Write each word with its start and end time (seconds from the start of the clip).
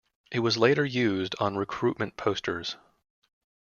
It 0.31 0.39
was 0.39 0.57
later 0.57 0.83
used 0.83 1.35
on 1.39 1.57
recruitment 1.57 2.17
posters. 2.17 2.75